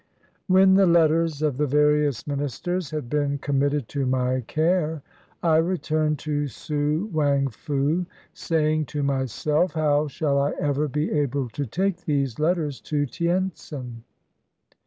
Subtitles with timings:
[0.47, 5.03] ]When the letters of the various ministers had been com mitted to my care,
[5.43, 11.49] I returned to Su Wang Fu, saying to myself, "How shall I ever be able
[11.49, 13.97] to take these letters to Tientsin?"